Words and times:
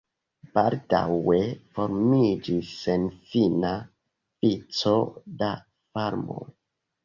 Baldaŭe 0.53 1.37
formiĝis 1.75 2.73
senfina 2.87 3.77
vico 4.49 4.99
da 5.45 5.55
farmoj. 5.73 6.45